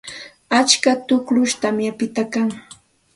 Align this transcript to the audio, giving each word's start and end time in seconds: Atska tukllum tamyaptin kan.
Atska 0.59 0.91
tukllum 1.07 1.49
tamyaptin 1.61 2.27
kan. 2.33 2.49